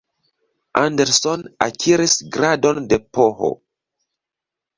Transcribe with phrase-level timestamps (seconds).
[0.83, 3.39] Anderson akiris gradon de Ph.